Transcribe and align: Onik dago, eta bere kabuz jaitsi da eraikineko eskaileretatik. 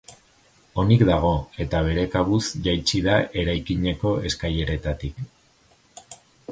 Onik 0.83 1.03
dago, 1.09 1.33
eta 1.65 1.81
bere 1.89 2.05
kabuz 2.15 2.41
jaitsi 2.69 3.03
da 3.09 3.21
eraikineko 3.43 4.17
eskaileretatik. 4.31 5.27